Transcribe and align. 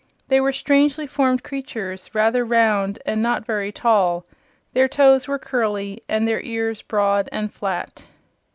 They 0.29 0.41
were 0.41 0.51
strangely 0.51 1.05
formed 1.05 1.43
creatures, 1.43 2.09
rather 2.15 2.43
round 2.43 2.97
and 3.05 3.21
not 3.21 3.45
very 3.45 3.71
tall. 3.71 4.25
Their 4.73 4.87
toes 4.87 5.27
were 5.27 5.37
curly 5.37 6.01
and 6.09 6.27
their 6.27 6.41
ears 6.41 6.81
broad 6.81 7.29
and 7.31 7.53
flat. 7.53 8.05